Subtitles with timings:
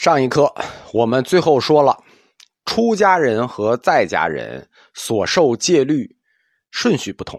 [0.00, 0.54] 上一课
[0.94, 2.02] 我们最后说了，
[2.64, 6.16] 出家人和在家人所受戒律
[6.70, 7.38] 顺序不同。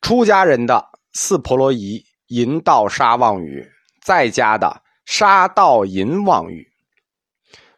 [0.00, 3.70] 出家人的四婆罗夷淫盗杀妄语，
[4.02, 6.72] 在家的杀盗淫妄语。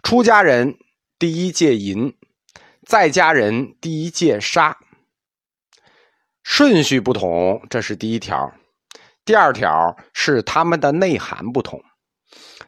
[0.02, 0.78] 出家人
[1.18, 2.16] 第一戒淫，
[2.86, 4.78] 在家人第一戒杀。
[6.42, 8.54] 顺序不同，这是第一条。
[9.26, 11.84] 第二条是他们的内涵不同。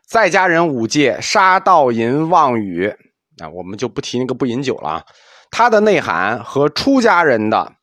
[0.07, 2.97] 在家人五戒杀盗淫妄语，
[3.37, 5.07] 那我们就不提那个不饮酒了啊。
[5.51, 7.75] 它的内涵和出家人的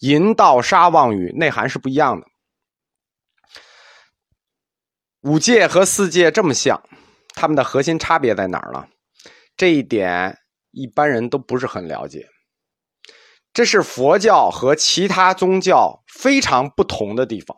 [0.00, 2.26] 淫盗杀妄语内涵是不一样的。
[5.22, 6.82] 五戒和四戒这么像，
[7.34, 8.86] 他们的核心差别在哪儿呢？
[9.56, 10.38] 这一点
[10.70, 12.28] 一般人都不是很了解。
[13.52, 17.56] 这是佛教和其他宗教非常不同的地方。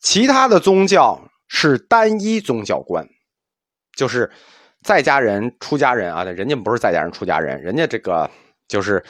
[0.00, 1.30] 其他的宗教。
[1.56, 3.06] 是单一宗教观，
[3.96, 4.28] 就是
[4.82, 8.28] 在家人、出家人啊，人家不是在家人、出家人，人家这个
[8.66, 9.02] 就是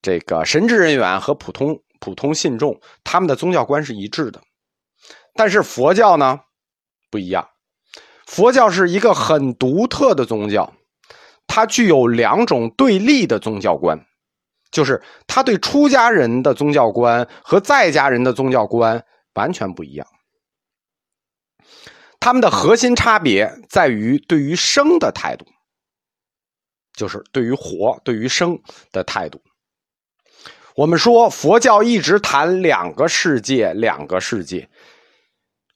[0.00, 4.40] 这个神职人员和普通普通信众，他们的宗教观是一致的。
[5.34, 6.38] 但是佛教呢
[7.10, 7.48] 不一样，
[8.28, 10.72] 佛教是一个很独特的宗教，
[11.48, 13.98] 它具有两种对立的宗教观，
[14.70, 20.06] 就是他对出家人的宗教观和在家人的宗教观完全不一样。
[22.20, 25.46] 他们的核心差别在于对于生的态度，
[26.92, 28.58] 就是对于活、对于生
[28.92, 29.40] 的态度。
[30.74, 34.68] 我们说佛教一直谈两个世界，两个世界，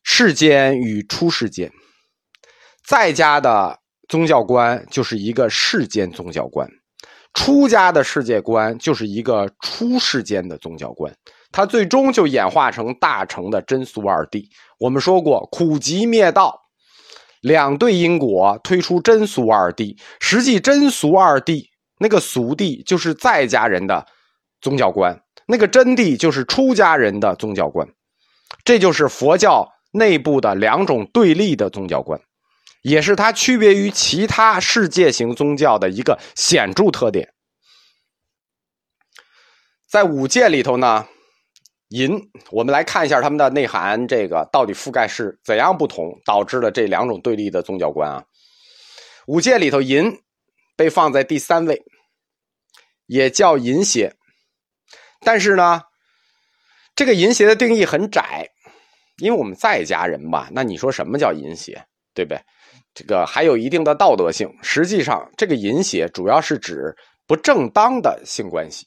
[0.03, 1.73] 世间与出世间。
[2.87, 6.69] 在家的宗教观就是一个世间宗教观，
[7.35, 11.13] 出家的世界观就是一个出世间的宗教观。
[11.53, 14.49] 它最终就演化成大乘的真俗二谛。
[14.79, 16.63] 我们说过，苦集灭道，
[17.43, 19.97] 两对因果推出真俗二谛。
[20.19, 21.67] 实际真俗二谛，
[21.99, 24.07] 那个俗谛就是在家人的
[24.63, 27.87] 宗教观，那个真谛就是出家人的宗教观。
[28.65, 32.19] 这就是佛教内部的两种对立的宗教观，
[32.83, 37.35] 也是它区别于其他世界型宗教的一个显著特点。
[39.87, 41.07] 在五戒里头呢。
[41.93, 42.19] 淫，
[42.51, 48.25] 我们来看一下他们的内涵，这个到底覆盖是怎样不同，导致了这两种对立的宗教观啊？
[49.27, 50.11] 五戒里头，淫
[50.75, 51.83] 被放在第三位，
[53.07, 54.15] 也叫淫邪，
[55.21, 55.83] 但是呢，
[56.97, 58.49] 这个淫邪的定义很窄，
[59.19, 62.41] 因为我们在家人吧，那你说什么叫淫邪，对不对？
[62.95, 68.87] 这个还有一定的道德性，实际上这个淫邪主要是指不正当的性关系。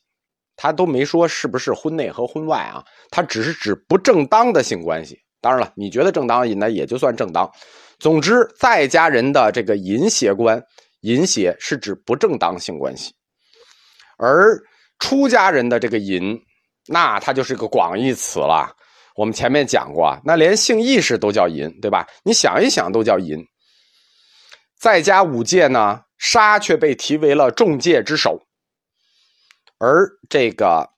[0.55, 5.19] 他都没说是不是婚内和婚外啊，他只是指不正当的性关系。
[5.41, 7.51] 当然了，你觉得正当，那也就算正当。
[7.99, 10.61] 总之，在家人的这个淫邪观，
[11.01, 13.13] 淫邪是指不正当性关系，
[14.17, 14.59] 而
[14.99, 16.39] 出家人的这个淫，
[16.87, 18.75] 那它就是个广义词了。
[19.15, 22.07] 我们前面讲过，那连性意识都叫淫，对吧？
[22.23, 23.45] 你想一想，都叫淫。
[24.79, 28.44] 在家五戒呢，杀却被提为了众戒之首。
[29.77, 30.89] 而这个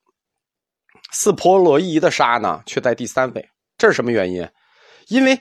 [1.11, 4.47] 四婆罗夷的杀呢，却在第三位，这是什么原因？
[5.07, 5.39] 因为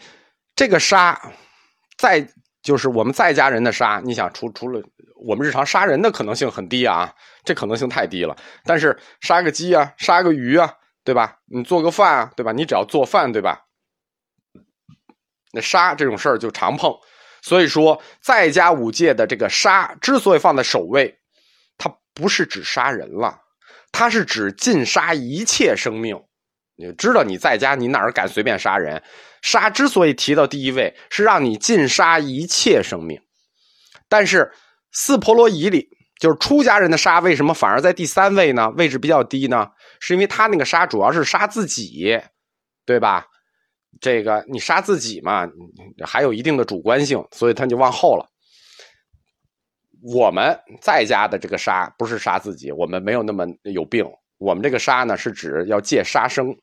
[0.54, 1.20] 这个杀，
[1.98, 2.26] 在
[2.62, 4.82] 就是我们在家人的杀，你想除除了
[5.16, 7.12] 我们日常杀人的可能性很低啊，
[7.44, 8.36] 这可能性太低了。
[8.64, 10.72] 但是杀个鸡啊，杀个鱼啊，
[11.04, 11.36] 对吧？
[11.46, 12.52] 你做个饭啊，对吧？
[12.52, 13.60] 你只要做饭，对吧？
[15.52, 16.92] 那杀这种事儿就常碰，
[17.42, 21.18] 所以说在家五戒的这个杀之所以放在首位。
[22.16, 23.38] 不是指杀人了，
[23.92, 26.18] 它是指禁杀一切生命。
[26.74, 29.02] 你知道你在家，你哪儿敢随便杀人？
[29.42, 33.20] 杀之所以提到第一位，是让你禁杀一切生命。
[34.08, 34.50] 但是
[34.92, 35.88] 四婆罗夷里，
[36.18, 38.70] 就是出家人的杀，为什么反而在第三位呢？
[38.70, 39.68] 位置比较低呢？
[40.00, 42.18] 是因为他那个杀主要是杀自己，
[42.86, 43.26] 对吧？
[44.00, 45.46] 这个你杀自己嘛，
[46.04, 48.26] 还有一定的主观性，所以他就往后了。
[50.14, 54.06] 我们在家的这个杀不是杀自己，我们没有那么有病。
[54.38, 56.54] 我们这个杀呢，是指要戒杀生。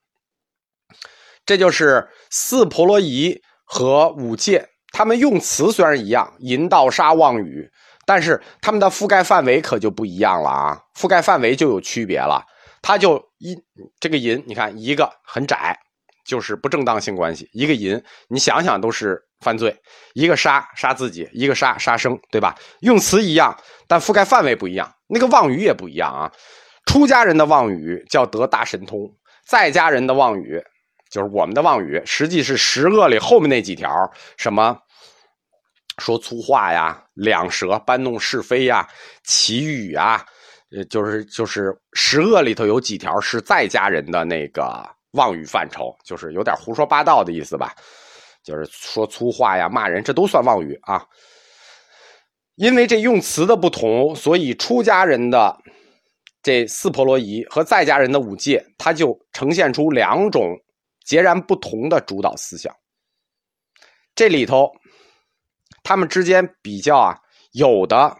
[1.45, 7.69] 这就是四婆罗夷和五戒，他们用词虽然一样，淫盗杀妄语，
[8.05, 10.81] 但是他们的覆盖范围可就不一样了啊！
[10.95, 12.41] 覆盖范围就有区别了。
[12.81, 13.57] 它就一
[13.99, 15.77] 这个淫，你看一个很窄。
[16.25, 19.69] 就是不正当性关系，一个淫，你想想都是犯罪；
[20.13, 22.55] 一个杀杀自己，一个杀杀生，对吧？
[22.79, 23.55] 用词一样，
[23.87, 26.31] 但覆盖范围不一样，那个妄语也不一样啊。
[26.85, 29.07] 出家人的妄语叫得大神通，
[29.47, 30.59] 在家人的妄语
[31.11, 33.89] 就是我们的妄语，实际是十恶里后面那几条，
[34.37, 34.75] 什么
[35.99, 38.87] 说粗话呀、两舌、搬弄是非呀、
[39.23, 40.25] 绮语啊，
[40.75, 47.75] 呃，就是就是十恶里头有几条是在家人的那个妄语范畴，就是有点胡说八道的意思吧，
[48.43, 51.05] 就是说粗话呀、骂人，这都算妄语啊。
[52.55, 55.57] 因为这用词的不同，所以出家人的
[56.43, 60.55] 这四婆罗夷和在家人的五戒，它就呈现出两种
[61.03, 62.75] 截然不同的主导思想。
[64.13, 64.71] 这里头，
[65.81, 67.19] 他们之间比较啊，
[67.53, 68.15] 有的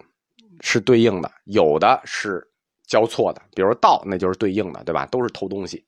[0.62, 2.44] 是对应的，有的是
[2.88, 3.42] 交错的。
[3.56, 5.06] 比如道，那就是对应的，对吧？
[5.06, 5.86] 都是偷东西。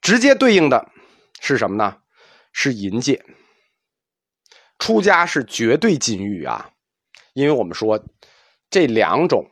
[0.00, 0.90] 直接对应的
[1.40, 1.94] 是什么呢？
[2.52, 3.22] 是淫戒。
[4.78, 6.70] 出家是绝对禁欲啊。
[7.34, 8.02] 因为我们说，
[8.68, 9.48] 这两种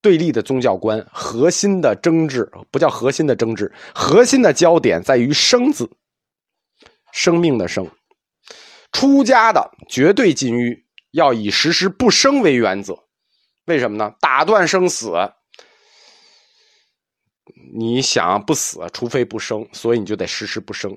[0.00, 5.90] 对立的宗教观核心的争执不叫核心的争执，核心的焦点在于“生”字，
[7.12, 7.90] 生命的“生”。
[8.92, 12.96] 出家的绝对禁欲，要以时时不生为原则。
[13.66, 14.14] 为什么呢？
[14.20, 15.12] 打断生死，
[17.74, 20.96] 你想不死，除非不生，所以你就得时时不生。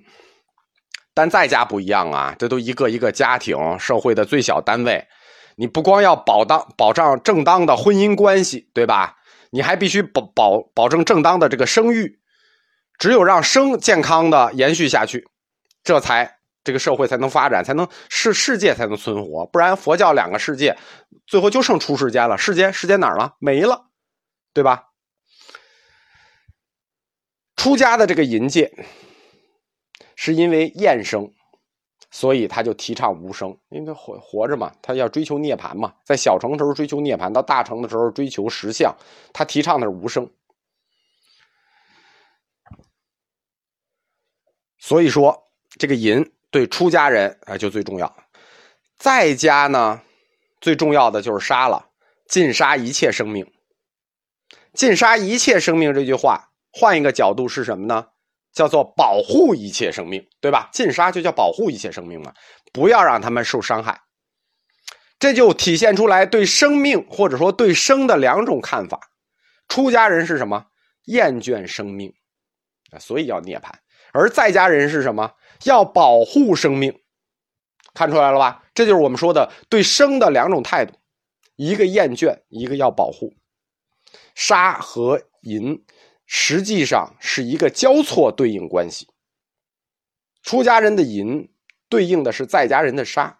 [1.13, 5.07] 但在家不一样啊，这都一个一个家庭，社会的最小单位。
[5.55, 9.17] 你不光要保当保障正当的婚姻关系，对吧？
[9.51, 12.19] 你还必须保保保证正当的这个生育，
[12.97, 15.27] 只有让生健康的延续下去，
[15.83, 19.45] 这才这个社会才能发展，才能世世界才能存活。
[19.47, 20.77] 不然佛教两个世界，
[21.27, 23.33] 最后就剩出世间了，世间世间哪儿了？
[23.39, 23.87] 没了，
[24.53, 24.85] 对吧？
[27.57, 28.71] 出家的这个淫戒，
[30.23, 31.33] 是因为厌生。
[32.13, 38.93] 所以他就提倡无声，因为他活活着嘛，他要追求涅槃嘛，在小城的时候追求涅槃，到大城的时候追求实相，
[39.31, 40.29] 他提倡的是无声。
[44.77, 45.47] 所以说，
[45.79, 48.13] 这个淫对出家人啊就最重要，
[48.97, 50.01] 在家呢，
[50.59, 51.91] 最重要的就是杀了，
[52.27, 53.49] 尽杀一切生命。
[54.73, 58.09] 尽杀一切生命这句话，换一个角度是什么呢？
[58.53, 60.69] 叫做保护一切生命，对吧？
[60.73, 62.33] 禁杀就叫保护一切生命嘛，
[62.73, 64.01] 不要让他们受伤害。
[65.19, 68.99] 这就体现出来对生命或者说对生的两种看法。
[69.67, 70.65] 出家人是什么？
[71.05, 72.13] 厌倦生命
[72.99, 73.71] 所以要涅槃；
[74.13, 75.31] 而在家人是什么？
[75.63, 77.01] 要保护生命。
[77.93, 78.63] 看出来了吧？
[78.73, 80.93] 这就是我们说的对生的两种态度：
[81.55, 83.33] 一个厌倦，一个要保护。
[84.35, 85.83] 杀和淫。
[86.33, 89.05] 实际上是一个交错对应关系。
[90.41, 91.51] 出家人的淫
[91.89, 93.37] 对应的是在家人的杀，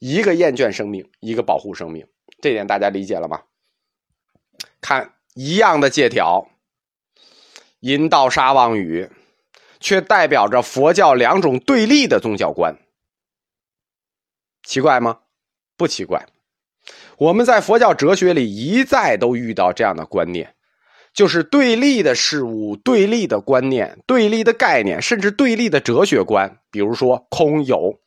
[0.00, 2.04] 一个厌倦生命，一个保护生命，
[2.42, 3.44] 这点大家理解了吗？
[4.80, 6.50] 看一样的借条，
[7.78, 9.08] 淫盗杀妄语，
[9.78, 12.76] 却代表着佛教两种对立的宗教观。
[14.64, 15.20] 奇怪吗？
[15.76, 16.26] 不奇怪。
[17.18, 20.56] 我们在佛教哲学里一再都遇到这样的观念。
[21.18, 27.98] 就是对立的事物、对立的观念、对立的概念，甚至对立的哲学观，比如说空有，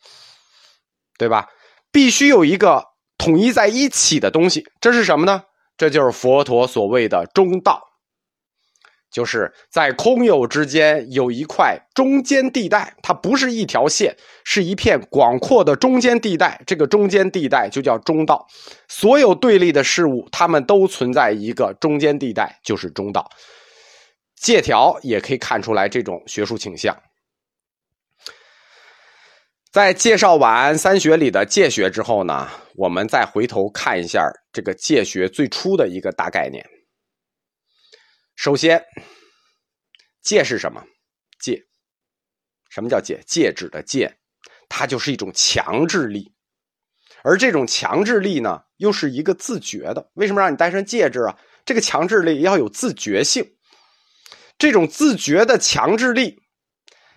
[1.18, 1.50] 对吧？
[1.92, 2.86] 必须有一个
[3.18, 5.44] 统一在一起的东西，这是什么呢？
[5.75, 7.81] 这就是佛陀所谓的中道。
[9.12, 16.62] 就是在空有之间有一块中间地带，它不是一条线，是一片广阔的中间地带。
[16.66, 18.48] 这个中间地带就叫中道。
[18.88, 23.30] 所有对立的事物，它们都存在一个中间地带，就是中道。
[24.36, 26.98] 借条也可以看出来这种学术倾向。
[29.72, 36.65] 在介绍完三学里的借学之后呢，我们再回头看一下这个借学最初的一个大概念。
[38.41, 38.83] 首先，
[40.24, 40.83] 戒是什么？
[41.39, 41.63] 戒，
[42.71, 43.21] 什么叫戒？
[43.27, 44.17] 戒指的戒，
[44.67, 46.33] 它就是一种强制力，
[47.24, 50.10] 而这种强制力呢，又是一个自觉的。
[50.15, 51.38] 为什么让你戴上戒指啊？
[51.65, 53.45] 这个强制力要有自觉性，
[54.57, 56.41] 这种自觉的强制力，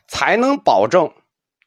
[0.06, 1.10] 才能保证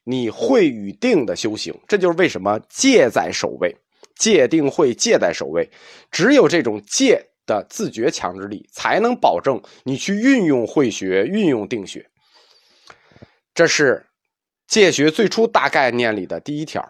[0.04, 1.76] 你会与定的修行。
[1.88, 3.76] 这就是为什么戒在首位，
[4.14, 5.68] 戒定慧戒在首位，
[6.12, 7.27] 只有这种戒。
[7.48, 12.08] 的自觉强制力，才能保证你去运用慧学、运用定学。
[13.54, 14.06] 这是
[14.68, 16.88] 戒学最初大概念里的第一条。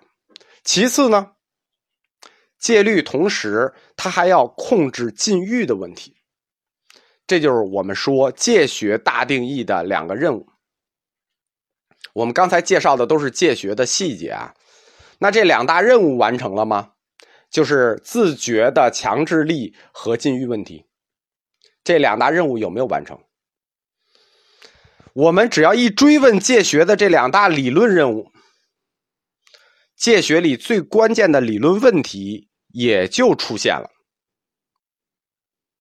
[0.65, 1.31] 其次呢，
[2.59, 6.15] 戒律同时它还要控制禁欲的问题。
[7.27, 10.47] 这就是我们说戒学大定义的两个任务。
[12.15, 14.53] 我们刚才介绍的都是戒学的细节啊，
[15.19, 16.91] 那这两大任务完成了吗？
[17.51, 20.85] 就是自觉的强制力和禁欲问题，
[21.83, 23.19] 这两大任务有没有完成？
[25.15, 28.31] 我们只要一追问戒学的这两大理论任务，
[29.97, 33.91] 戒学里最关键的理论问题也就出现了。